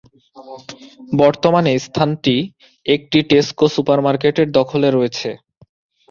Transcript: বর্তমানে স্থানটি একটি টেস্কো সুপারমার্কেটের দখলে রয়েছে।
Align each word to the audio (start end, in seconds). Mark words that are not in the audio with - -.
বর্তমানে 1.19 1.71
স্থানটি 1.85 2.35
একটি 2.85 3.19
টেস্কো 3.29 3.65
সুপারমার্কেটের 3.75 4.47
দখলে 4.51 4.87
রয়েছে। 4.91 5.29